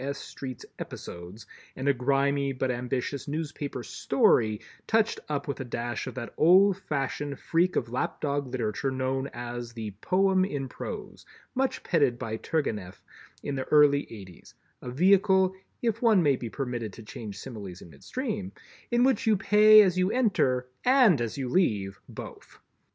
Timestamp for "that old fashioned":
6.15-7.39